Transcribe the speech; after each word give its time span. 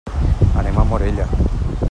Anem 0.61 0.79
a 0.79 0.83
Morella. 0.93 1.29